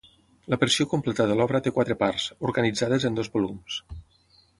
La 0.51 0.57
versió 0.61 0.85
completa 0.93 1.27
de 1.31 1.35
l'obra 1.39 1.61
té 1.67 1.73
quatre 1.75 1.97
parts, 1.99 2.25
organitzades 2.51 3.07
en 3.11 3.21
dos 3.21 3.31
volums. 3.37 3.77